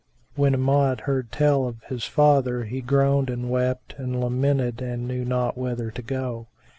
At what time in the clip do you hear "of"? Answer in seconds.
1.67-1.83